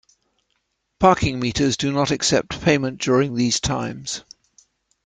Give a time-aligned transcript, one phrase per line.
[0.97, 4.23] Parking meters do not accept payment during these times.